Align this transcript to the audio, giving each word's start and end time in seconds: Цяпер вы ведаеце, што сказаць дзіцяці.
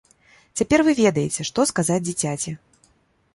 Цяпер 0.61 0.79
вы 0.87 0.95
ведаеце, 1.01 1.45
што 1.51 1.67
сказаць 1.73 2.01
дзіцяці. 2.07 2.57